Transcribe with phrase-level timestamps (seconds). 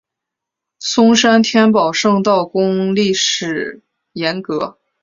[0.79, 4.79] 松山天宝圣道宫历史沿革